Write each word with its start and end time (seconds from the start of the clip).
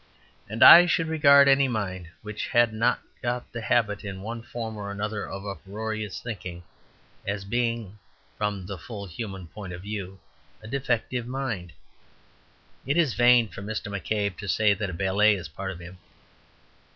And 0.49 0.63
I 0.63 0.87
should 0.87 1.05
regard 1.07 1.47
any 1.47 1.67
mind 1.67 2.09
which 2.23 2.47
had 2.47 2.73
not 2.73 3.01
got 3.21 3.51
the 3.51 3.61
habit 3.61 4.03
in 4.03 4.23
one 4.23 4.41
form 4.41 4.75
or 4.75 4.89
another 4.89 5.27
of 5.29 5.45
uproarious 5.45 6.19
thinking 6.19 6.63
as 7.27 7.45
being, 7.45 7.99
from 8.35 8.65
the 8.65 8.79
full 8.79 9.05
human 9.05 9.45
point 9.49 9.73
of 9.73 9.83
view, 9.83 10.19
a 10.59 10.67
defective 10.67 11.27
mind. 11.27 11.73
It 12.83 12.97
is 12.97 13.13
vain 13.13 13.47
for 13.49 13.61
Mr. 13.61 13.91
McCabe 13.95 14.35
to 14.39 14.47
say 14.47 14.73
that 14.73 14.89
a 14.89 14.93
ballet 14.93 15.35
is 15.35 15.45
a 15.45 15.51
part 15.51 15.69
of 15.69 15.77
him. 15.79 15.99